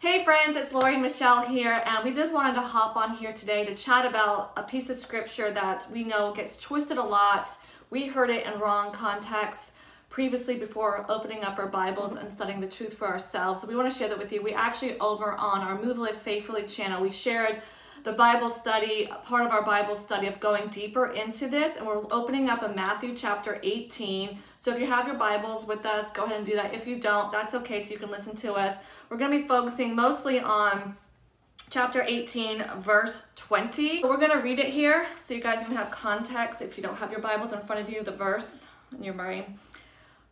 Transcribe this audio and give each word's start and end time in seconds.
Hey 0.00 0.24
friends, 0.24 0.56
it's 0.56 0.72
Lori 0.72 0.96
Michelle 0.96 1.42
here, 1.42 1.82
and 1.84 2.02
we 2.02 2.14
just 2.14 2.32
wanted 2.32 2.54
to 2.54 2.62
hop 2.62 2.96
on 2.96 3.18
here 3.18 3.34
today 3.34 3.66
to 3.66 3.74
chat 3.74 4.06
about 4.06 4.54
a 4.56 4.62
piece 4.62 4.88
of 4.88 4.96
scripture 4.96 5.50
that 5.50 5.86
we 5.92 6.04
know 6.04 6.32
gets 6.32 6.56
twisted 6.56 6.96
a 6.96 7.02
lot. 7.02 7.50
We 7.90 8.06
heard 8.06 8.30
it 8.30 8.46
in 8.46 8.58
wrong 8.58 8.92
contexts 8.92 9.72
previously 10.08 10.56
before 10.58 11.04
opening 11.10 11.44
up 11.44 11.58
our 11.58 11.66
Bibles 11.66 12.16
and 12.16 12.30
studying 12.30 12.60
the 12.60 12.66
truth 12.66 12.94
for 12.94 13.08
ourselves. 13.08 13.60
So 13.60 13.68
we 13.68 13.76
want 13.76 13.92
to 13.92 13.98
share 13.98 14.08
that 14.08 14.16
with 14.16 14.32
you. 14.32 14.42
We 14.42 14.54
actually 14.54 14.98
over 15.00 15.32
on 15.32 15.60
our 15.60 15.78
Move 15.78 15.98
Live 15.98 16.16
Faithfully 16.16 16.62
channel, 16.62 17.02
we 17.02 17.12
shared 17.12 17.60
the 18.02 18.12
Bible 18.12 18.48
study, 18.48 19.08
part 19.24 19.44
of 19.44 19.52
our 19.52 19.62
Bible 19.62 19.96
study 19.96 20.26
of 20.26 20.40
going 20.40 20.68
deeper 20.68 21.06
into 21.08 21.48
this, 21.48 21.76
and 21.76 21.86
we're 21.86 22.02
opening 22.10 22.48
up 22.48 22.62
in 22.62 22.74
Matthew 22.74 23.14
chapter 23.14 23.60
18. 23.62 24.38
So 24.60 24.72
if 24.72 24.78
you 24.78 24.86
have 24.86 25.06
your 25.06 25.16
Bibles 25.16 25.66
with 25.66 25.84
us, 25.84 26.10
go 26.12 26.24
ahead 26.24 26.38
and 26.38 26.46
do 26.46 26.54
that. 26.54 26.74
If 26.74 26.86
you 26.86 26.98
don't, 26.98 27.30
that's 27.30 27.54
okay, 27.54 27.84
so 27.84 27.90
you 27.90 27.98
can 27.98 28.10
listen 28.10 28.34
to 28.36 28.54
us. 28.54 28.78
We're 29.08 29.18
going 29.18 29.30
to 29.30 29.38
be 29.38 29.48
focusing 29.48 29.94
mostly 29.94 30.40
on 30.40 30.96
chapter 31.68 32.02
18, 32.02 32.64
verse 32.78 33.30
20. 33.36 34.02
We're 34.02 34.16
going 34.16 34.32
to 34.32 34.38
read 34.38 34.58
it 34.58 34.68
here 34.68 35.06
so 35.18 35.34
you 35.34 35.40
guys 35.40 35.64
can 35.64 35.74
have 35.76 35.90
context 35.90 36.62
if 36.62 36.76
you 36.76 36.82
don't 36.82 36.96
have 36.96 37.10
your 37.10 37.20
Bibles 37.20 37.52
in 37.52 37.60
front 37.60 37.80
of 37.80 37.90
you, 37.90 38.02
the 38.02 38.12
verse 38.12 38.66
in 38.96 39.04
your 39.04 39.14
brain. 39.14 39.58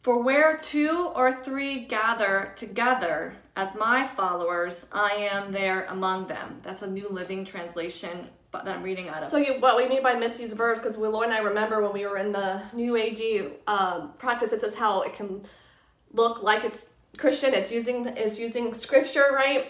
For 0.08 0.22
where 0.22 0.56
two 0.56 1.12
or 1.14 1.34
three 1.34 1.80
gather 1.80 2.54
together 2.56 3.34
as 3.56 3.74
my 3.74 4.06
followers, 4.06 4.86
I 4.90 5.28
am 5.30 5.52
there 5.52 5.84
among 5.90 6.28
them. 6.28 6.62
That's 6.62 6.80
a 6.80 6.86
New 6.86 7.10
Living 7.10 7.44
Translation 7.44 8.26
but 8.50 8.64
that 8.64 8.76
I'm 8.76 8.82
reading 8.82 9.10
out 9.10 9.24
of. 9.24 9.28
So 9.28 9.36
you, 9.36 9.60
what 9.60 9.76
we 9.76 9.86
mean 9.86 10.02
by 10.02 10.14
Misty's 10.14 10.54
verse, 10.54 10.80
because 10.80 10.96
Willow 10.96 11.20
and 11.20 11.30
I 11.34 11.40
remember 11.40 11.82
when 11.82 11.92
we 11.92 12.06
were 12.06 12.16
in 12.16 12.32
the 12.32 12.62
New 12.72 12.94
Agey 12.94 13.52
um, 13.68 14.14
practice, 14.16 14.54
it 14.54 14.62
says 14.62 14.74
how 14.74 15.02
it 15.02 15.12
can 15.12 15.42
look 16.14 16.42
like 16.42 16.64
it's 16.64 16.88
Christian. 17.18 17.52
It's 17.52 17.70
using 17.70 18.06
it's 18.16 18.38
using 18.38 18.72
scripture, 18.72 19.26
right? 19.34 19.66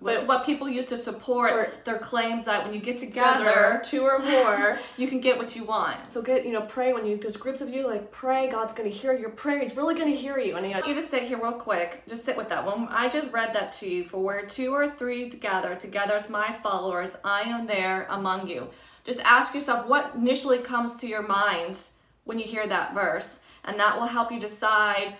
But 0.00 0.26
what 0.28 0.46
people 0.46 0.68
use 0.68 0.86
to 0.86 0.96
support 0.96 1.52
or, 1.52 1.70
their 1.84 1.98
claims 1.98 2.44
that 2.44 2.64
when 2.64 2.72
you 2.72 2.80
get 2.80 2.98
together, 2.98 3.38
together, 3.44 3.82
two 3.84 4.02
or 4.04 4.20
more, 4.20 4.78
you 4.96 5.08
can 5.08 5.20
get 5.20 5.36
what 5.36 5.56
you 5.56 5.64
want. 5.64 6.08
So 6.08 6.22
get 6.22 6.46
you 6.46 6.52
know 6.52 6.62
pray 6.62 6.92
when 6.92 7.04
you 7.04 7.16
there's 7.16 7.36
groups 7.36 7.60
of 7.60 7.68
you 7.68 7.86
like 7.86 8.12
pray. 8.12 8.48
God's 8.48 8.72
gonna 8.72 8.90
hear 8.90 9.12
your 9.12 9.30
prayer. 9.30 9.60
He's 9.60 9.76
really 9.76 9.96
gonna 9.96 10.10
hear 10.10 10.38
you. 10.38 10.56
And 10.56 10.64
you, 10.64 10.74
know, 10.74 10.86
you 10.86 10.94
just 10.94 11.10
sit 11.10 11.24
here 11.24 11.38
real 11.38 11.52
quick. 11.52 12.02
Just 12.08 12.24
sit 12.24 12.36
with 12.36 12.48
that 12.50 12.64
one. 12.64 12.86
I 12.90 13.08
just 13.08 13.32
read 13.32 13.54
that 13.54 13.72
to 13.72 13.88
you. 13.88 14.04
For 14.04 14.22
where 14.22 14.46
two 14.46 14.72
or 14.72 14.88
three 14.88 15.28
gather 15.30 15.74
together 15.74 16.14
as 16.14 16.30
my 16.30 16.52
followers, 16.62 17.16
I 17.24 17.42
am 17.42 17.66
there 17.66 18.06
among 18.10 18.48
you. 18.48 18.68
Just 19.04 19.20
ask 19.20 19.54
yourself 19.54 19.88
what 19.88 20.12
initially 20.14 20.58
comes 20.58 20.96
to 20.96 21.08
your 21.08 21.26
mind 21.26 21.80
when 22.24 22.38
you 22.38 22.44
hear 22.44 22.66
that 22.66 22.94
verse, 22.94 23.40
and 23.64 23.80
that 23.80 23.98
will 23.98 24.06
help 24.06 24.30
you 24.30 24.38
decide 24.38 25.16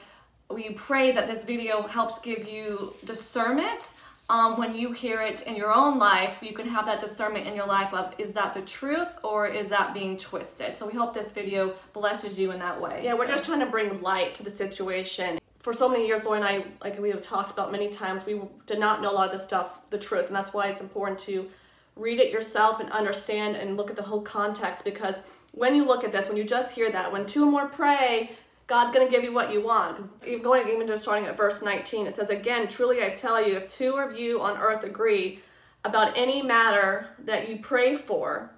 we 0.51 0.71
pray 0.71 1.13
that 1.13 1.27
this 1.27 1.45
video 1.45 1.83
helps 1.83 2.21
give 2.21 2.49
you 2.49 2.95
discernment 3.05 3.95
um, 4.31 4.59
when 4.59 4.75
you 4.75 4.93
hear 4.93 5.23
it 5.23 5.43
in 5.43 5.57
your 5.57 5.73
own 5.73 5.99
life, 5.99 6.39
you 6.43 6.53
can 6.53 6.69
have 6.69 6.85
that 6.87 7.01
discernment 7.01 7.47
in 7.47 7.55
your 7.55 7.67
life 7.67 7.95
of 7.95 8.15
is 8.19 8.33
that 8.33 8.53
the 8.53 8.61
truth 8.61 9.19
or 9.23 9.47
is 9.47 9.71
that 9.71 9.95
being 9.95 10.19
twisted? 10.19 10.77
So 10.77 10.87
we 10.87 10.93
hope 10.93 11.15
this 11.15 11.31
video 11.31 11.75
blesses 11.95 12.39
you 12.39 12.51
in 12.51 12.59
that 12.59 12.79
way. 12.79 13.01
Yeah, 13.03 13.13
so. 13.13 13.19
we're 13.19 13.27
just 13.27 13.45
trying 13.47 13.61
to 13.61 13.67
bring 13.67 14.03
light 14.03 14.35
to 14.35 14.43
the 14.43 14.51
situation. 14.51 15.39
For 15.61 15.73
so 15.73 15.89
many 15.89 16.07
years, 16.07 16.25
Lori 16.25 16.39
and 16.39 16.47
I, 16.47 16.65
like 16.83 17.01
we 17.01 17.11
have 17.11 17.23
talked 17.23 17.51
about 17.51 17.73
many 17.73 17.89
times, 17.89 18.27
we 18.27 18.41
did 18.67 18.79
not 18.79 19.01
know 19.01 19.11
a 19.11 19.15
lot 19.15 19.27
of 19.27 19.33
this 19.33 19.45
stuff, 19.45 19.81
the 19.91 19.99
truth, 19.99 20.27
and 20.27 20.37
that's 20.37 20.53
why 20.53 20.69
it's 20.69 20.81
important 20.81 21.19
to 21.21 21.49
read 21.97 22.21
it 22.21 22.31
yourself 22.31 22.81
and 22.81 22.91
understand 22.91 23.57
and 23.57 23.77
look 23.77 23.91
at 23.91 23.97
the 23.97 24.03
whole 24.03 24.21
context 24.21 24.85
because 24.85 25.21
when 25.53 25.75
you 25.75 25.85
look 25.85 26.05
at 26.05 26.13
this, 26.13 26.29
when 26.29 26.37
you 26.37 26.45
just 26.45 26.75
hear 26.75 26.91
that, 26.91 27.11
when 27.11 27.27
two 27.27 27.45
or 27.45 27.51
more 27.51 27.67
pray, 27.67 28.31
God's 28.69 28.93
going 28.93 29.05
to 29.05 29.11
give 29.11 29.25
you 29.25 29.33
what 29.33 29.53
you 29.53 29.65
want. 29.65 29.97
Because 29.97 30.43
going 30.43 30.69
even 30.69 30.87
just 30.87 31.03
starting 31.03 31.27
at 31.27 31.37
verse 31.37 31.63
19, 31.63 32.07
it 32.07 32.15
says, 32.15 32.31
Again, 32.31 32.69
truly 32.69 33.03
I 33.03 33.09
tell 33.09 33.45
you, 33.45 33.57
if 33.57 33.75
two 33.75 33.97
of 33.97 34.17
you 34.17 34.41
on 34.41 34.57
earth 34.59 34.85
agree 34.85 35.41
about 35.85 36.17
any 36.17 36.43
matter 36.43 37.09
that 37.25 37.49
you 37.49 37.59
pray 37.59 37.97
for, 37.97 38.53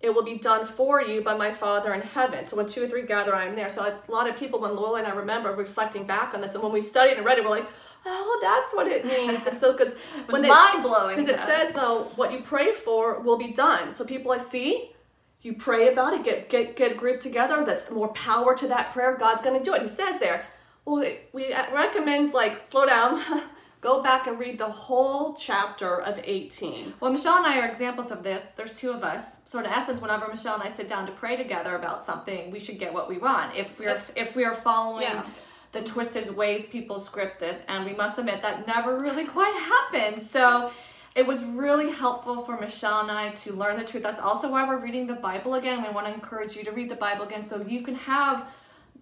it 0.00 0.14
will 0.14 0.22
be 0.22 0.38
done 0.38 0.64
for 0.64 1.02
you 1.02 1.22
by 1.22 1.34
my 1.34 1.50
Father 1.50 1.92
in 1.92 2.00
heaven. 2.00 2.46
So 2.46 2.56
when 2.56 2.66
two 2.66 2.84
or 2.84 2.86
three 2.86 3.02
gather, 3.02 3.34
I 3.34 3.46
am 3.46 3.56
there. 3.56 3.68
So 3.68 3.82
a 3.82 4.10
lot 4.10 4.28
of 4.28 4.36
people, 4.36 4.60
when 4.60 4.76
Lori 4.76 5.00
and 5.00 5.08
I 5.08 5.14
remember 5.14 5.52
reflecting 5.52 6.06
back 6.06 6.34
on 6.34 6.40
this, 6.40 6.54
and 6.54 6.62
when 6.62 6.72
we 6.72 6.80
studied 6.80 7.16
and 7.16 7.26
read 7.26 7.38
it, 7.38 7.44
we're 7.44 7.50
like, 7.50 7.68
oh, 8.06 8.38
that's 8.40 8.72
what 8.74 8.86
it 8.86 9.04
means. 9.04 9.44
And 9.44 9.58
so 9.58 9.72
because 9.72 9.96
when 10.28 10.46
mind 10.46 10.84
blowing, 10.84 11.16
because 11.16 11.28
it 11.28 11.40
says 11.40 11.72
though, 11.72 12.04
what 12.14 12.30
you 12.30 12.42
pray 12.42 12.70
for 12.70 13.18
will 13.20 13.36
be 13.36 13.48
done. 13.48 13.92
So 13.96 14.04
people 14.04 14.30
like 14.30 14.40
see 14.40 14.92
you 15.40 15.54
pray 15.54 15.92
about 15.92 16.14
it, 16.14 16.24
get 16.24 16.48
get 16.48 16.76
get 16.76 16.92
a 16.92 16.94
group 16.94 17.20
together. 17.20 17.64
That's 17.64 17.90
more 17.90 18.08
power 18.08 18.56
to 18.56 18.68
that 18.68 18.92
prayer. 18.92 19.16
God's 19.16 19.42
going 19.42 19.58
to 19.58 19.64
do 19.64 19.74
it. 19.74 19.82
He 19.82 19.88
says 19.88 20.18
there. 20.18 20.44
Well, 20.84 21.04
we 21.32 21.54
recommend 21.72 22.32
like 22.32 22.64
slow 22.64 22.86
down. 22.86 23.22
Go 23.80 24.02
back 24.02 24.26
and 24.26 24.40
read 24.40 24.58
the 24.58 24.68
whole 24.68 25.34
chapter 25.34 26.00
of 26.00 26.20
18. 26.24 26.94
Well, 26.98 27.12
Michelle 27.12 27.36
and 27.36 27.46
I 27.46 27.60
are 27.60 27.68
examples 27.68 28.10
of 28.10 28.24
this. 28.24 28.48
There's 28.56 28.74
two 28.74 28.90
of 28.90 29.04
us. 29.04 29.36
So 29.44 29.60
in 29.60 29.66
essence, 29.66 30.00
whenever 30.00 30.26
Michelle 30.26 30.54
and 30.54 30.64
I 30.64 30.72
sit 30.72 30.88
down 30.88 31.06
to 31.06 31.12
pray 31.12 31.36
together 31.36 31.76
about 31.76 32.02
something, 32.02 32.50
we 32.50 32.58
should 32.58 32.80
get 32.80 32.92
what 32.92 33.08
we 33.08 33.18
want. 33.18 33.54
If 33.54 33.78
we're 33.78 33.90
if, 33.90 34.10
if 34.16 34.34
we 34.34 34.44
are 34.44 34.54
following 34.54 35.02
yeah. 35.04 35.24
the 35.70 35.82
twisted 35.82 36.34
ways 36.34 36.66
people 36.66 36.98
script 36.98 37.38
this, 37.38 37.62
and 37.68 37.84
we 37.84 37.94
must 37.94 38.18
admit 38.18 38.42
that 38.42 38.66
never 38.66 38.98
really 38.98 39.26
quite 39.26 39.54
happens. 39.54 40.28
So 40.28 40.72
it 41.18 41.26
was 41.26 41.42
really 41.42 41.90
helpful 41.90 42.42
for 42.42 42.60
Michelle 42.60 43.00
and 43.00 43.10
I 43.10 43.30
to 43.30 43.52
learn 43.52 43.76
the 43.76 43.84
truth. 43.84 44.04
That's 44.04 44.20
also 44.20 44.52
why 44.52 44.64
we're 44.64 44.78
reading 44.78 45.08
the 45.08 45.14
Bible 45.14 45.54
again. 45.54 45.82
We 45.82 45.88
want 45.88 46.06
to 46.06 46.14
encourage 46.14 46.54
you 46.54 46.62
to 46.62 46.70
read 46.70 46.88
the 46.88 46.94
Bible 46.94 47.24
again 47.24 47.42
so 47.42 47.60
you 47.60 47.82
can 47.82 47.96
have 47.96 48.46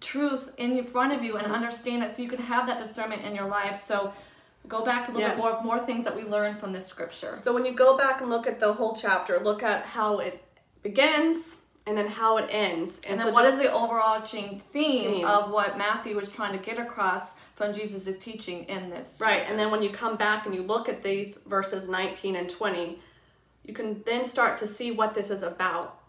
truth 0.01 0.51
in 0.57 0.83
front 0.83 1.13
of 1.13 1.23
you 1.23 1.37
and 1.37 1.45
understand 1.53 2.01
it 2.01 2.09
so 2.09 2.23
you 2.23 2.27
can 2.27 2.41
have 2.41 2.65
that 2.65 2.79
discernment 2.79 3.23
in 3.23 3.35
your 3.35 3.47
life. 3.47 3.79
So 3.79 4.11
go 4.67 4.83
back 4.83 5.05
to 5.05 5.11
look 5.11 5.21
yeah. 5.21 5.33
at 5.33 5.37
more 5.37 5.51
of 5.51 5.63
more 5.63 5.77
things 5.77 6.05
that 6.05 6.15
we 6.15 6.23
learned 6.23 6.57
from 6.57 6.73
this 6.73 6.87
scripture. 6.87 7.37
So 7.37 7.53
when 7.53 7.65
you 7.65 7.75
go 7.75 7.95
back 7.95 8.19
and 8.21 8.31
look 8.31 8.47
at 8.47 8.59
the 8.59 8.73
whole 8.73 8.95
chapter, 8.95 9.39
look 9.39 9.61
at 9.61 9.85
how 9.85 10.17
it 10.17 10.43
begins 10.81 11.57
and 11.87 11.97
then 11.97 12.07
how 12.07 12.37
it 12.37 12.49
ends. 12.51 12.99
And, 12.99 13.13
and 13.13 13.21
then 13.21 13.27
so 13.27 13.33
what 13.33 13.45
is 13.45 13.57
the 13.57 13.71
overarching 13.71 14.61
theme, 14.73 15.09
theme 15.09 15.25
of 15.25 15.51
what 15.51 15.77
Matthew 15.77 16.15
was 16.15 16.29
trying 16.29 16.51
to 16.51 16.63
get 16.63 16.77
across 16.77 17.35
from 17.55 17.73
Jesus' 17.73 18.17
teaching 18.19 18.65
in 18.65 18.89
this. 18.89 19.19
Right, 19.21 19.43
and 19.47 19.57
then 19.57 19.71
when 19.71 19.81
you 19.81 19.89
come 19.89 20.17
back 20.17 20.45
and 20.45 20.53
you 20.53 20.61
look 20.61 20.89
at 20.89 21.01
these 21.01 21.37
verses 21.47 21.87
19 21.87 22.35
and 22.35 22.49
20, 22.49 22.99
you 23.63 23.73
can 23.73 24.03
then 24.05 24.25
start 24.25 24.57
to 24.59 24.67
see 24.67 24.91
what 24.91 25.13
this 25.13 25.31
is 25.31 25.43
about. 25.43 25.99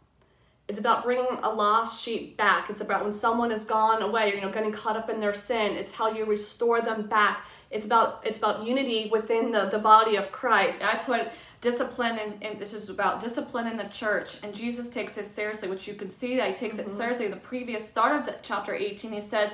It's 0.67 0.78
about 0.78 1.03
bringing 1.03 1.38
a 1.43 1.49
lost 1.49 2.03
sheep 2.03 2.37
back. 2.37 2.69
It's 2.69 2.83
about 2.83 3.03
when 3.03 3.12
someone 3.15 3.50
has 3.50 3.65
gone 3.65 4.03
away, 4.03 4.34
you 4.34 4.41
know, 4.43 4.50
getting 4.50 4.72
caught 4.72 4.97
up 4.97 5.09
in 5.09 5.19
their 5.19 5.33
sin. 5.33 5.77
It's 5.77 5.93
how 5.93 6.12
you 6.12 6.27
restore 6.27 6.83
them 6.83 7.06
back. 7.06 7.47
It's 7.71 7.87
about 7.87 8.22
it's 8.27 8.38
about 8.38 8.67
unity 8.67 9.09
within 9.11 9.50
the, 9.50 9.67
the 9.67 9.78
body 9.78 10.17
of 10.17 10.31
Christ. 10.31 10.84
I 10.84 10.97
put 10.97 11.28
discipline 11.60 12.19
and, 12.19 12.42
and 12.42 12.60
this 12.60 12.72
is 12.72 12.88
about 12.88 13.20
discipline 13.20 13.66
in 13.66 13.76
the 13.76 13.88
church 13.88 14.42
and 14.44 14.54
jesus 14.54 14.88
takes 14.88 15.14
this 15.14 15.28
seriously 15.28 15.69
which 15.69 15.88
you 15.88 15.94
can 15.94 16.08
see 16.08 16.36
that 16.36 16.48
he 16.48 16.54
takes 16.54 16.76
mm-hmm. 16.76 16.88
it 16.88 16.96
seriously 16.96 17.26
the 17.26 17.36
previous 17.36 17.88
start 17.88 18.14
of 18.14 18.24
the 18.24 18.36
chapter 18.42 18.74
18 18.74 19.12
he 19.12 19.20
says 19.20 19.52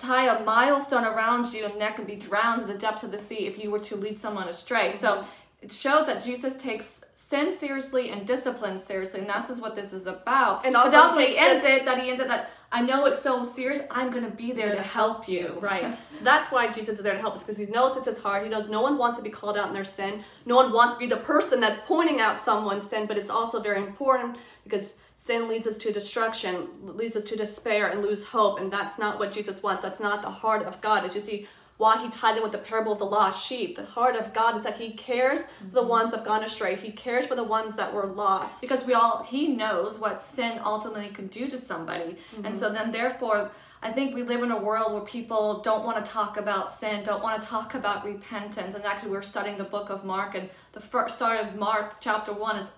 tie 0.00 0.34
a 0.34 0.44
millstone 0.44 1.04
around 1.04 1.52
you 1.52 1.64
and 1.64 1.80
that 1.80 2.06
be 2.06 2.16
drowned 2.16 2.62
in 2.62 2.68
the 2.68 2.74
depths 2.74 3.02
of 3.02 3.12
the 3.12 3.18
sea 3.18 3.46
if 3.46 3.62
you 3.62 3.70
were 3.70 3.78
to 3.78 3.96
lead 3.96 4.18
someone 4.18 4.48
astray. 4.48 4.88
Mm-hmm. 4.88 4.98
So 4.98 5.24
it 5.60 5.72
shows 5.72 6.06
that 6.06 6.24
Jesus 6.24 6.56
takes 6.56 7.02
sin 7.14 7.52
seriously 7.52 8.10
and 8.10 8.26
discipline 8.26 8.78
seriously, 8.78 9.20
and 9.20 9.28
that's 9.28 9.50
is 9.50 9.60
what 9.60 9.76
this 9.76 9.92
is 9.92 10.06
about. 10.06 10.64
And 10.64 10.74
also, 10.74 10.96
also 10.96 11.20
he 11.20 11.36
ends 11.36 11.64
it 11.64 11.84
that 11.84 12.02
he 12.02 12.08
ends 12.08 12.20
it 12.20 12.28
that 12.28 12.50
I 12.72 12.82
know 12.82 13.06
it's 13.06 13.20
so 13.20 13.42
serious. 13.42 13.82
I'm 13.90 14.10
gonna 14.10 14.30
be 14.30 14.52
there 14.52 14.74
to 14.74 14.82
help 14.82 15.28
you. 15.28 15.58
Right. 15.60 15.96
that's 16.22 16.52
why 16.52 16.72
Jesus 16.72 16.98
is 16.98 17.02
there 17.02 17.14
to 17.14 17.20
help 17.20 17.34
us 17.34 17.42
because 17.42 17.58
he 17.58 17.66
knows 17.66 17.96
it's 17.96 18.06
his 18.06 18.22
heart. 18.22 18.44
He 18.44 18.48
knows 18.48 18.68
no 18.68 18.80
one 18.80 18.96
wants 18.96 19.18
to 19.18 19.24
be 19.24 19.30
called 19.30 19.58
out 19.58 19.68
in 19.68 19.74
their 19.74 19.84
sin. 19.84 20.22
No 20.46 20.54
one 20.54 20.72
wants 20.72 20.96
to 20.96 21.00
be 21.00 21.06
the 21.06 21.16
person 21.16 21.58
that's 21.58 21.80
pointing 21.86 22.20
out 22.20 22.40
someone's 22.44 22.88
sin. 22.88 23.06
But 23.06 23.18
it's 23.18 23.30
also 23.30 23.60
very 23.60 23.82
important 23.82 24.36
because 24.62 24.98
sin 25.16 25.48
leads 25.48 25.66
us 25.66 25.76
to 25.78 25.92
destruction, 25.92 26.68
leads 26.82 27.16
us 27.16 27.24
to 27.24 27.36
despair 27.36 27.88
and 27.88 28.02
lose 28.02 28.24
hope. 28.24 28.60
And 28.60 28.72
that's 28.72 28.98
not 28.98 29.18
what 29.18 29.32
Jesus 29.32 29.62
wants. 29.62 29.82
That's 29.82 30.00
not 30.00 30.22
the 30.22 30.30
heart 30.30 30.64
of 30.64 30.80
God. 30.80 31.04
As 31.04 31.16
you 31.16 31.22
see, 31.22 31.48
why 31.80 31.96
he 31.96 32.10
tied 32.10 32.36
in 32.36 32.42
with 32.42 32.52
the 32.52 32.58
parable 32.58 32.92
of 32.92 32.98
the 32.98 33.06
lost 33.06 33.46
sheep. 33.46 33.74
The 33.74 33.86
heart 33.86 34.14
of 34.14 34.34
God 34.34 34.54
is 34.58 34.64
that 34.64 34.78
he 34.78 34.90
cares 34.92 35.40
for 35.40 35.76
the 35.76 35.82
ones 35.82 36.10
that 36.10 36.18
have 36.18 36.26
gone 36.26 36.44
astray. 36.44 36.76
He 36.76 36.92
cares 36.92 37.26
for 37.26 37.34
the 37.34 37.42
ones 37.42 37.74
that 37.76 37.94
were 37.94 38.04
lost. 38.04 38.60
Because 38.60 38.84
we 38.84 38.92
all, 38.92 39.22
he 39.22 39.48
knows 39.48 39.98
what 39.98 40.22
sin 40.22 40.60
ultimately 40.62 41.08
can 41.08 41.28
do 41.28 41.46
to 41.46 41.56
somebody. 41.56 42.18
Mm-hmm. 42.34 42.44
And 42.44 42.54
so 42.56 42.70
then, 42.70 42.90
therefore, 42.90 43.50
I 43.82 43.92
think 43.92 44.14
we 44.14 44.22
live 44.22 44.42
in 44.42 44.50
a 44.50 44.58
world 44.58 44.92
where 44.92 45.00
people 45.00 45.62
don't 45.62 45.82
want 45.82 46.04
to 46.04 46.12
talk 46.12 46.36
about 46.36 46.70
sin, 46.70 47.02
don't 47.02 47.22
want 47.22 47.40
to 47.40 47.48
talk 47.48 47.74
about 47.74 48.04
repentance. 48.04 48.74
And 48.74 48.84
actually, 48.84 49.12
we're 49.12 49.22
studying 49.22 49.56
the 49.56 49.64
book 49.64 49.88
of 49.88 50.04
Mark, 50.04 50.34
and 50.34 50.50
the 50.72 50.80
first 50.80 51.14
start 51.16 51.40
of 51.42 51.56
Mark, 51.56 51.96
chapter 52.02 52.34
one, 52.34 52.56
is 52.56 52.72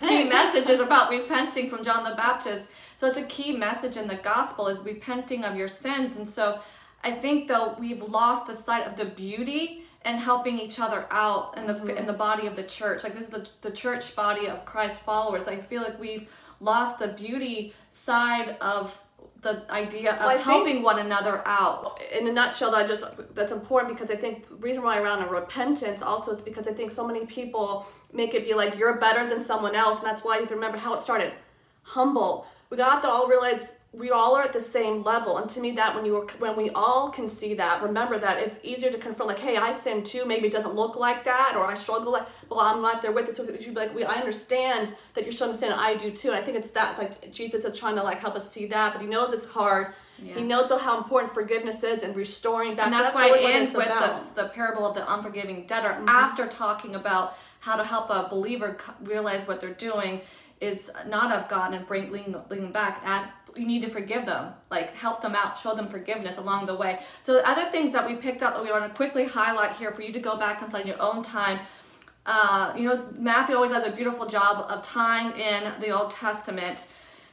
key 0.00 0.24
message 0.24 0.70
is 0.70 0.80
about 0.88 1.10
repenting 1.10 1.68
from 1.68 1.84
John 1.84 2.04
the 2.04 2.14
Baptist. 2.14 2.70
So 2.96 3.06
it's 3.06 3.18
a 3.18 3.24
key 3.24 3.54
message 3.54 3.98
in 3.98 4.08
the 4.08 4.16
gospel 4.16 4.68
is 4.68 4.80
repenting 4.80 5.44
of 5.44 5.56
your 5.56 5.68
sins. 5.68 6.16
And 6.16 6.26
so 6.26 6.60
I 7.04 7.12
think 7.12 7.48
though 7.48 7.76
we've 7.78 8.02
lost 8.02 8.46
the 8.46 8.54
sight 8.54 8.86
of 8.86 8.96
the 8.96 9.04
beauty 9.04 9.84
and 10.02 10.18
helping 10.18 10.58
each 10.58 10.80
other 10.80 11.06
out 11.10 11.56
in 11.56 11.66
the 11.66 11.74
mm-hmm. 11.74 11.90
in 11.90 12.06
the 12.06 12.12
body 12.12 12.46
of 12.46 12.56
the 12.56 12.62
church. 12.62 13.04
Like 13.04 13.14
this 13.14 13.26
is 13.26 13.30
the, 13.30 13.48
the 13.62 13.70
church 13.70 14.16
body 14.16 14.48
of 14.48 14.64
Christ 14.64 15.02
followers. 15.02 15.46
I 15.48 15.56
feel 15.56 15.82
like 15.82 16.00
we've 16.00 16.28
lost 16.60 16.98
the 16.98 17.08
beauty 17.08 17.74
side 17.90 18.56
of 18.60 19.00
the 19.42 19.62
idea 19.70 20.14
of 20.14 20.20
Well, 20.20 20.38
helping 20.38 20.82
one 20.82 20.98
another 20.98 21.42
out. 21.46 22.00
in 22.12 22.26
a 22.26 22.32
nutshell 22.32 22.70
that 22.72 22.86
I 22.86 22.88
just 22.88 23.04
that's 23.34 23.52
important 23.52 23.94
because 23.94 24.10
I 24.10 24.16
think 24.16 24.48
the 24.48 24.54
reason 24.56 24.82
why 24.82 24.96
I 24.96 25.02
around 25.02 25.22
a 25.22 25.28
repentance 25.28 26.00
also 26.02 26.32
is 26.32 26.40
because 26.40 26.66
I 26.66 26.72
think 26.72 26.90
so 26.90 27.06
many 27.06 27.26
people 27.26 27.86
make 28.12 28.34
it 28.34 28.46
be 28.46 28.54
like 28.54 28.78
you're 28.78 28.96
better 28.96 29.28
than 29.28 29.42
someone 29.42 29.74
else 29.74 29.98
and 29.98 30.06
that's 30.06 30.24
why 30.24 30.34
you 30.34 30.40
have 30.40 30.48
to 30.48 30.54
remember 30.54 30.78
how 30.78 30.94
it 30.94 31.00
started 31.00 31.32
humble 31.82 32.46
we 32.70 32.78
got 32.78 33.02
to 33.02 33.08
all 33.08 33.28
realize 33.28 33.76
we 33.96 34.10
all 34.10 34.34
are 34.36 34.42
at 34.42 34.52
the 34.52 34.60
same 34.60 35.02
level 35.02 35.38
and 35.38 35.48
to 35.48 35.60
me 35.60 35.70
that 35.70 35.94
when 35.94 36.04
you 36.04 36.12
were 36.14 36.26
when 36.38 36.56
we 36.56 36.68
all 36.70 37.10
can 37.10 37.28
see 37.28 37.54
that 37.54 37.82
remember 37.82 38.18
that 38.18 38.38
it's 38.40 38.58
easier 38.64 38.90
to 38.90 38.98
confront 38.98 39.28
like 39.28 39.38
hey 39.38 39.56
I 39.56 39.72
sin 39.72 40.02
too 40.02 40.24
maybe 40.24 40.46
it 40.48 40.52
doesn't 40.52 40.74
look 40.74 40.96
like 40.96 41.22
that 41.24 41.54
or 41.56 41.66
I 41.66 41.74
struggle 41.74 42.12
like 42.12 42.26
well 42.50 42.60
I'm 42.60 42.82
not 42.82 43.02
there 43.02 43.12
with 43.12 43.28
it 43.28 43.36
so 43.36 43.44
you'd 43.44 43.58
be 43.60 43.70
like 43.70 43.94
we 43.94 44.04
I 44.04 44.14
understand 44.14 44.94
that 45.14 45.22
you're 45.24 45.32
struggling 45.32 45.58
sin 45.58 45.72
I 45.72 45.94
do 45.94 46.10
too 46.10 46.28
and 46.30 46.36
I 46.36 46.42
think 46.42 46.56
it's 46.56 46.70
that 46.70 46.98
like 46.98 47.30
Jesus 47.32 47.64
is 47.64 47.78
trying 47.78 47.94
to 47.96 48.02
like 48.02 48.20
help 48.20 48.34
us 48.34 48.50
see 48.50 48.66
that 48.66 48.92
but 48.94 49.00
he 49.02 49.06
knows 49.08 49.32
it's 49.32 49.48
hard 49.48 49.94
Yeah. 50.22 50.34
he 50.38 50.42
knows 50.42 50.70
how 50.86 50.98
important 50.98 51.32
forgiveness 51.32 51.82
is 51.82 52.02
and 52.04 52.14
restoring 52.16 52.74
back. 52.76 52.86
and 52.86 52.94
So 52.94 53.02
that's, 53.02 53.14
why 53.14 53.28
really 53.28 53.44
it 53.44 53.56
ends 53.56 53.72
with 53.74 53.88
this, 54.04 54.16
the 54.40 54.48
parable 54.58 54.84
of 54.86 54.94
the 54.94 55.04
unforgiving 55.12 55.66
debtor. 55.66 55.94
Mm-hmm. 55.94 56.08
After 56.08 56.46
talking 56.46 56.94
about 56.94 57.36
how 57.60 57.74
to 57.76 57.84
help 57.84 58.10
a 58.10 58.28
believer 58.28 58.76
realize 59.02 59.42
what 59.48 59.60
they're 59.60 59.80
doing 59.90 60.20
is 60.60 60.90
not 61.08 61.32
of 61.36 61.48
god 61.48 61.74
and 61.74 61.84
bring 61.84 62.12
lean, 62.12 62.36
lean 62.48 62.70
back 62.70 63.00
as 63.04 63.24
you 63.56 63.66
need 63.66 63.82
to 63.82 63.88
forgive 63.88 64.26
them 64.26 64.52
like 64.70 64.94
help 64.94 65.20
them 65.20 65.34
out 65.34 65.58
show 65.58 65.74
them 65.74 65.88
forgiveness 65.88 66.38
along 66.38 66.66
the 66.66 66.74
way. 66.74 67.00
So 67.22 67.34
the 67.34 67.48
other 67.48 67.70
things 67.70 67.92
that 67.92 68.06
we 68.06 68.14
picked 68.14 68.42
up 68.42 68.54
that 68.54 68.62
we 68.62 68.70
want 68.70 68.84
to 68.84 68.94
quickly 68.94 69.24
highlight 69.24 69.76
here 69.76 69.92
for 69.92 70.02
you 70.02 70.12
to 70.12 70.20
go 70.20 70.36
back 70.36 70.60
and 70.60 70.70
study 70.70 70.88
your 70.88 71.00
own 71.00 71.22
time 71.22 71.60
uh, 72.26 72.72
you 72.76 72.84
know 72.84 73.08
matthew 73.18 73.54
always 73.54 73.70
does 73.70 73.86
a 73.86 73.90
beautiful 73.90 74.26
job 74.26 74.64
of 74.70 74.82
tying 74.82 75.38
in 75.38 75.72
the 75.80 75.90
old 75.90 76.10
testament. 76.10 76.86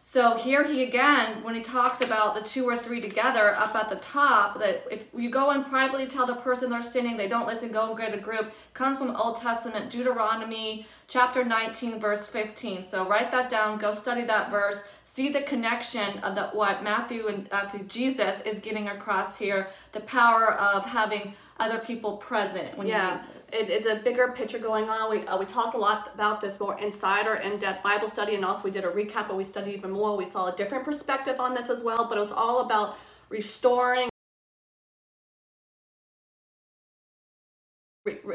So 0.03 0.35
here 0.35 0.63
he 0.63 0.81
again, 0.81 1.43
when 1.43 1.53
he 1.53 1.61
talks 1.61 2.01
about 2.01 2.33
the 2.33 2.41
two 2.41 2.65
or 2.65 2.75
three 2.75 2.99
together 2.99 3.53
up 3.55 3.75
at 3.75 3.87
the 3.87 3.97
top, 3.97 4.57
that 4.57 4.83
if 4.89 5.05
you 5.15 5.29
go 5.29 5.51
and 5.51 5.63
privately 5.63 6.07
tell 6.07 6.25
the 6.25 6.33
person 6.33 6.71
they're 6.71 6.81
sinning, 6.81 7.17
they 7.17 7.27
don't 7.27 7.45
listen, 7.45 7.71
go 7.71 7.89
and 7.89 7.97
get 7.97 8.13
a 8.13 8.17
group, 8.17 8.51
comes 8.73 8.97
from 8.97 9.15
Old 9.15 9.39
Testament, 9.39 9.91
Deuteronomy 9.91 10.87
chapter 11.11 11.43
19, 11.43 11.99
verse 11.99 12.25
15. 12.27 12.83
So 12.83 13.05
write 13.05 13.31
that 13.31 13.49
down, 13.49 13.77
go 13.77 13.91
study 13.91 14.23
that 14.23 14.49
verse, 14.49 14.81
see 15.03 15.27
the 15.27 15.41
connection 15.41 16.19
of 16.19 16.35
the, 16.35 16.43
what 16.53 16.83
Matthew 16.83 17.27
and 17.27 17.49
uh, 17.51 17.67
Jesus 17.89 18.39
is 18.41 18.59
getting 18.59 18.87
across 18.87 19.37
here, 19.37 19.67
the 19.91 19.99
power 19.99 20.53
of 20.53 20.85
having 20.85 21.33
other 21.59 21.79
people 21.79 22.15
present 22.15 22.77
when 22.77 22.87
yeah, 22.87 23.23
it, 23.51 23.69
it's 23.69 23.85
a 23.85 23.95
bigger 23.95 24.29
picture 24.29 24.57
going 24.57 24.89
on. 24.89 25.11
We 25.11 25.27
uh, 25.27 25.37
we 25.37 25.45
talked 25.45 25.75
a 25.75 25.77
lot 25.77 26.09
about 26.15 26.39
this 26.39 26.59
more 26.59 26.79
inside 26.79 27.27
our 27.27 27.35
in-depth 27.35 27.83
Bible 27.83 28.07
study, 28.07 28.35
and 28.35 28.45
also 28.45 28.63
we 28.63 28.71
did 28.71 28.85
a 28.85 28.89
recap, 28.89 29.27
but 29.27 29.35
we 29.35 29.43
studied 29.43 29.75
even 29.75 29.91
more. 29.91 30.15
We 30.17 30.25
saw 30.25 30.47
a 30.47 30.55
different 30.55 30.85
perspective 30.85 31.39
on 31.39 31.53
this 31.53 31.69
as 31.69 31.81
well. 31.81 32.07
But 32.07 32.17
it 32.17 32.21
was 32.21 32.31
all 32.31 32.61
about 32.61 32.97
restoring, 33.29 34.09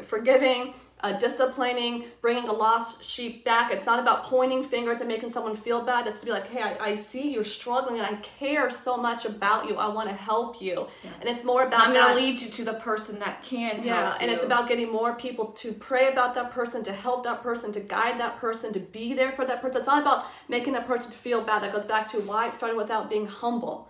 forgiving, 0.05 0.75
uh, 1.01 1.13
disciplining, 1.13 2.05
bringing 2.21 2.49
a 2.49 2.53
lost 2.53 3.05
sheep 3.05 3.45
back. 3.45 3.73
It's 3.73 3.85
not 3.85 3.99
about 3.99 4.23
pointing 4.23 4.63
fingers 4.63 5.01
and 5.01 5.09
making 5.09 5.31
someone 5.31 5.57
feel 5.57 5.85
bad. 5.85 6.07
It's 6.07 6.21
to 6.21 6.27
be 6.27 6.33
like, 6.33 6.49
hey, 6.49 6.63
I, 6.63 6.91
I 6.91 6.95
see 6.95 7.33
you're 7.33 7.45
struggling, 7.45 8.01
and 8.01 8.07
I 8.07 8.19
care 8.21 8.71
so 8.71 8.97
much 8.97 9.25
about 9.25 9.69
you. 9.69 9.77
I 9.77 9.89
want 9.89 10.09
to 10.09 10.15
help 10.15 10.63
you, 10.63 10.87
and 11.21 11.29
it's 11.29 11.45
more 11.45 11.67
about 11.67 11.89
I'm 11.89 11.93
going 11.93 12.15
to 12.15 12.21
lead 12.21 12.41
you 12.41 12.49
to 12.49 12.65
the 12.65 12.75
person 12.75 13.19
that 13.19 13.43
can 13.43 13.83
yeah, 13.83 14.11
help 14.11 14.23
and 14.23 14.31
it's 14.31 14.45
about 14.45 14.69
getting 14.69 14.91
more 14.91 15.15
people 15.15 15.47
to 15.47 15.73
pray 15.73 16.09
about 16.09 16.35
that 16.35 16.53
person, 16.53 16.83
to 16.85 16.93
help 16.93 17.25
that 17.25 17.43
person, 17.43 17.73
to 17.73 17.81
guide 17.81 18.19
that 18.21 18.39
person, 18.39 18.73
to 18.73 18.81
be 18.81 19.15
there 19.15 19.33
for 19.33 19.45
that 19.45 19.61
person. 19.61 19.79
It's 19.79 19.87
not 19.87 20.01
about 20.01 20.27
making 20.49 20.73
that 20.75 20.87
person 20.87 21.11
feel 21.11 21.43
bad. 21.43 21.63
That 21.63 21.73
goes 21.73 21.85
back 21.85 22.07
to 22.09 22.21
why 22.21 22.49
it 22.49 22.55
started 22.55 22.77
without 22.77 23.11
being 23.11 23.27
humble. 23.27 23.86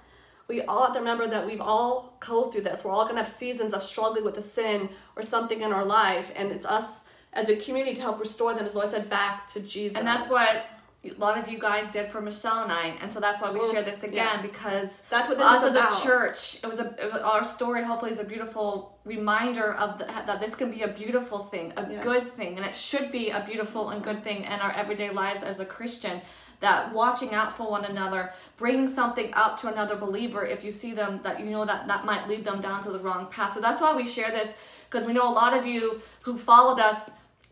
We 0.48 0.62
all 0.62 0.84
have 0.84 0.92
to 0.94 1.00
remember 1.00 1.26
that 1.26 1.44
we've 1.44 1.60
all 1.60 2.16
go 2.20 2.50
through 2.50 2.62
this. 2.62 2.84
We're 2.84 2.92
all 2.92 3.04
gonna 3.06 3.18
have 3.18 3.28
seasons 3.28 3.72
of 3.72 3.82
struggling 3.82 4.24
with 4.24 4.36
a 4.38 4.42
sin 4.42 4.88
or 5.16 5.22
something 5.22 5.62
in 5.62 5.72
our 5.72 5.84
life, 5.84 6.32
and 6.36 6.52
it's 6.52 6.64
us 6.64 7.04
as 7.32 7.48
a 7.48 7.56
community 7.56 7.96
to 7.96 8.00
help 8.00 8.20
restore 8.20 8.54
them, 8.54 8.64
as 8.64 8.76
I 8.76 8.88
said, 8.88 9.10
back 9.10 9.48
to 9.48 9.60
Jesus. 9.60 9.98
And 9.98 10.06
that's 10.06 10.28
what 10.28 10.66
a 11.04 11.12
lot 11.18 11.36
of 11.38 11.48
you 11.48 11.58
guys 11.58 11.90
did 11.92 12.10
for 12.10 12.20
Michelle 12.20 12.62
and 12.62 12.72
I, 12.72 12.94
and 13.00 13.12
so 13.12 13.20
that's 13.20 13.40
why 13.40 13.50
we 13.50 13.60
share 13.70 13.82
this 13.82 14.02
again 14.02 14.14
yes. 14.14 14.42
because 14.42 15.02
That's 15.10 15.28
what 15.28 15.38
this 15.38 15.46
us 15.46 15.62
is 15.64 15.76
as 15.76 16.00
a 16.00 16.02
church, 16.02 16.58
it 16.62 16.66
was 16.66 16.78
a 16.78 16.94
it 16.98 17.12
was, 17.12 17.22
our 17.22 17.44
story. 17.44 17.82
Hopefully, 17.82 18.10
is 18.12 18.18
a 18.18 18.24
beautiful 18.24 18.98
reminder 19.04 19.74
of 19.74 19.98
the, 19.98 20.04
that 20.04 20.40
this 20.40 20.54
can 20.54 20.70
be 20.70 20.82
a 20.82 20.88
beautiful 20.88 21.40
thing, 21.40 21.72
a 21.76 21.88
Yes. 21.90 22.02
good 22.04 22.22
thing, 22.22 22.56
and 22.56 22.64
it 22.64 22.74
should 22.74 23.12
be 23.12 23.30
a 23.30 23.44
beautiful 23.46 23.90
and 23.90 24.02
good 24.02 24.22
thing 24.24 24.44
in 24.44 24.60
our 24.60 24.72
everyday 24.72 25.10
lives 25.10 25.42
as 25.42 25.60
a 25.60 25.64
Christian. 25.64 26.20
That 26.60 26.92
watching 26.92 27.34
out 27.34 27.52
for 27.52 27.70
one 27.70 27.84
another, 27.84 28.32
bringing 28.56 28.88
something 28.88 29.32
up 29.34 29.60
to 29.60 29.68
another 29.68 29.94
believer 29.96 30.44
if 30.44 30.64
you 30.64 30.70
see 30.70 30.94
them 30.94 31.20
that 31.22 31.38
you 31.38 31.46
know 31.46 31.64
that 31.64 31.86
that 31.86 32.04
might 32.04 32.28
lead 32.28 32.44
them 32.44 32.60
down 32.60 32.82
to 32.84 32.90
the 32.90 32.98
wrong 32.98 33.26
path. 33.26 33.52
So 33.52 33.60
that's 33.60 33.80
why 33.80 33.94
we 33.94 34.06
share 34.06 34.30
this 34.30 34.54
because 34.88 35.06
we 35.06 35.12
know 35.12 35.28
a 35.28 35.32
lot 35.32 35.54
of 35.54 35.66
you 35.66 36.00
who 36.22 36.38
followed 36.38 36.80
us 36.80 37.10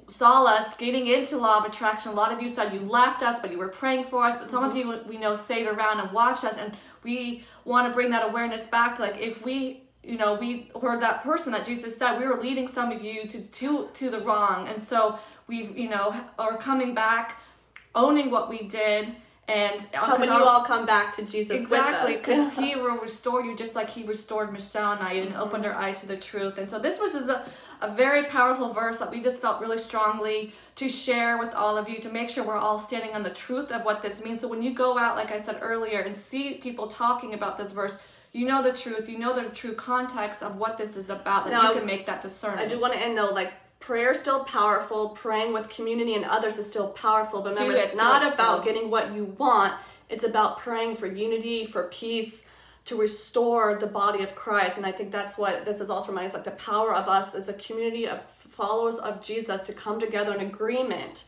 saw 0.08 0.44
us 0.44 0.76
getting 0.76 1.06
into 1.06 1.36
law 1.36 1.58
of 1.58 1.64
attraction. 1.64 2.12
A 2.12 2.14
lot 2.14 2.32
of 2.32 2.42
you 2.42 2.48
said 2.48 2.72
you 2.72 2.80
left 2.80 3.22
us, 3.22 3.40
but 3.40 3.50
you 3.50 3.58
were 3.58 3.68
praying 3.68 4.04
for 4.04 4.24
us. 4.24 4.36
But 4.36 4.50
some 4.50 4.64
of 4.64 4.74
mm-hmm. 4.74 4.90
you 4.90 5.00
we 5.08 5.16
know 5.16 5.34
stayed 5.34 5.66
around 5.66 6.00
and 6.00 6.10
watched 6.12 6.44
us, 6.44 6.56
and 6.56 6.76
we 7.02 7.44
want 7.64 7.88
to 7.88 7.94
bring 7.94 8.10
that 8.10 8.28
awareness 8.28 8.66
back. 8.66 8.98
Like 8.98 9.18
if 9.18 9.44
we, 9.44 9.84
you 10.02 10.18
know, 10.18 10.34
we 10.34 10.70
heard 10.80 11.00
that 11.00 11.22
person 11.22 11.52
that 11.52 11.64
Jesus 11.64 11.96
said 11.96 12.18
we 12.18 12.26
were 12.26 12.40
leading 12.40 12.68
some 12.68 12.92
of 12.92 13.02
you 13.02 13.26
to 13.28 13.42
to 13.42 13.88
to 13.92 14.10
the 14.10 14.20
wrong, 14.20 14.68
and 14.68 14.82
so 14.82 15.18
we've 15.46 15.76
you 15.76 15.88
know 15.88 16.14
are 16.38 16.56
coming 16.56 16.94
back, 16.94 17.40
owning 17.94 18.30
what 18.30 18.48
we 18.48 18.62
did. 18.62 19.14
And 19.46 19.86
uh, 19.92 20.06
helping 20.06 20.30
you 20.30 20.42
all 20.42 20.64
come 20.64 20.86
back 20.86 21.14
to 21.16 21.22
Jesus 21.22 21.60
Exactly, 21.60 22.16
because 22.16 22.56
he 22.58 22.76
will 22.76 22.96
restore 22.96 23.44
you 23.44 23.54
just 23.54 23.74
like 23.74 23.90
he 23.90 24.02
restored 24.02 24.50
Michelle 24.54 24.92
and 24.92 25.02
I 25.02 25.12
and 25.14 25.32
mm-hmm. 25.32 25.42
opened 25.42 25.66
our 25.66 25.74
eyes 25.74 26.00
to 26.00 26.06
the 26.06 26.16
truth. 26.16 26.56
And 26.56 26.68
so 26.68 26.78
this 26.78 26.98
was 26.98 27.12
just 27.12 27.28
a, 27.28 27.44
a 27.82 27.94
very 27.94 28.24
powerful 28.24 28.72
verse 28.72 28.98
that 29.00 29.10
we 29.10 29.20
just 29.20 29.42
felt 29.42 29.60
really 29.60 29.76
strongly 29.76 30.54
to 30.76 30.88
share 30.88 31.36
with 31.36 31.54
all 31.54 31.76
of 31.76 31.90
you 31.90 31.98
to 31.98 32.08
make 32.08 32.30
sure 32.30 32.42
we're 32.42 32.56
all 32.56 32.78
standing 32.78 33.14
on 33.14 33.22
the 33.22 33.28
truth 33.28 33.70
of 33.70 33.84
what 33.84 34.00
this 34.00 34.24
means. 34.24 34.40
So 34.40 34.48
when 34.48 34.62
you 34.62 34.72
go 34.72 34.96
out, 34.96 35.14
like 35.14 35.30
I 35.30 35.42
said 35.42 35.58
earlier, 35.60 36.00
and 36.00 36.16
see 36.16 36.54
people 36.54 36.86
talking 36.86 37.34
about 37.34 37.58
this 37.58 37.72
verse, 37.72 37.98
you 38.32 38.46
know 38.46 38.62
the 38.62 38.72
truth, 38.72 39.08
you 39.08 39.18
know 39.18 39.32
the 39.32 39.44
true 39.50 39.74
context 39.74 40.42
of 40.42 40.56
what 40.56 40.78
this 40.78 40.96
is 40.96 41.10
about, 41.10 41.44
that 41.44 41.52
Now, 41.52 41.68
you 41.68 41.78
can 41.78 41.86
make 41.86 42.06
that 42.06 42.22
discernment. 42.22 42.62
I 42.62 42.66
do 42.66 42.80
want 42.80 42.94
to 42.94 42.98
end 42.98 43.16
though, 43.16 43.30
like 43.30 43.52
prayer 43.84 44.12
is 44.12 44.20
still 44.20 44.44
powerful. 44.44 45.10
Praying 45.10 45.52
with 45.52 45.68
community 45.68 46.14
and 46.14 46.24
others 46.24 46.56
is 46.56 46.66
still 46.66 46.88
powerful. 46.88 47.42
But 47.42 47.52
remember, 47.52 47.74
Do 47.74 47.78
it's 47.78 47.94
not 47.94 48.22
it 48.22 48.32
about 48.32 48.64
getting 48.64 48.90
what 48.90 49.12
you 49.12 49.24
want. 49.36 49.74
It's 50.08 50.24
about 50.24 50.58
praying 50.58 50.96
for 50.96 51.06
unity, 51.06 51.66
for 51.66 51.88
peace, 51.88 52.46
to 52.86 52.98
restore 52.98 53.76
the 53.76 53.86
body 53.86 54.22
of 54.22 54.34
Christ. 54.34 54.78
And 54.78 54.86
I 54.86 54.92
think 54.92 55.10
that's 55.10 55.36
what 55.36 55.66
this 55.66 55.80
is 55.80 55.90
also 55.90 56.08
reminding 56.08 56.30
us, 56.30 56.34
like 56.34 56.44
the 56.44 56.62
power 56.62 56.94
of 56.94 57.08
us 57.08 57.34
as 57.34 57.48
a 57.48 57.52
community 57.54 58.08
of 58.08 58.22
followers 58.38 58.96
of 58.96 59.22
Jesus 59.22 59.60
to 59.62 59.74
come 59.74 60.00
together 60.00 60.32
in 60.32 60.40
agreement 60.40 61.24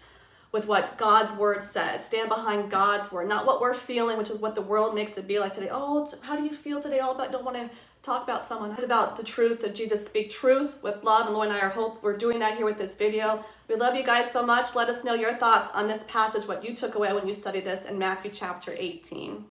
with 0.52 0.66
what 0.66 0.96
God's 0.96 1.32
word 1.32 1.62
says. 1.62 2.04
Stand 2.04 2.28
behind 2.28 2.70
God's 2.70 3.12
word, 3.12 3.28
not 3.28 3.46
what 3.46 3.60
we're 3.60 3.74
feeling, 3.74 4.16
which 4.16 4.30
is 4.30 4.38
what 4.38 4.54
the 4.54 4.62
world 4.62 4.94
makes 4.94 5.16
it 5.18 5.26
be 5.26 5.38
like 5.38 5.52
today. 5.52 5.68
Oh, 5.70 6.10
how 6.22 6.36
do 6.36 6.44
you 6.44 6.52
feel 6.52 6.80
today? 6.80 7.00
All 7.00 7.14
about 7.14 7.32
don't 7.32 7.44
want 7.44 7.56
to 7.56 7.70
talk 8.02 8.22
about 8.22 8.46
someone. 8.46 8.70
It's 8.70 8.84
about 8.84 9.16
the 9.16 9.24
truth 9.24 9.64
of 9.64 9.74
Jesus. 9.74 10.06
Speak 10.06 10.30
truth 10.30 10.82
with 10.82 11.02
love, 11.02 11.26
and 11.26 11.34
Lord 11.34 11.48
and 11.48 11.56
I 11.56 11.60
are 11.60 11.68
hope 11.68 12.02
we're 12.02 12.16
doing 12.16 12.38
that 12.38 12.56
here 12.56 12.64
with 12.64 12.78
this 12.78 12.96
video. 12.96 13.44
We 13.68 13.74
love 13.74 13.96
you 13.96 14.04
guys 14.04 14.30
so 14.30 14.46
much. 14.46 14.74
Let 14.74 14.88
us 14.88 15.02
know 15.04 15.14
your 15.14 15.36
thoughts 15.36 15.70
on 15.74 15.88
this 15.88 16.04
passage, 16.04 16.46
what 16.46 16.64
you 16.64 16.74
took 16.74 16.94
away 16.94 17.12
when 17.12 17.26
you 17.26 17.34
studied 17.34 17.64
this 17.64 17.84
in 17.84 17.98
Matthew 17.98 18.30
chapter 18.30 18.72
18. 18.76 19.46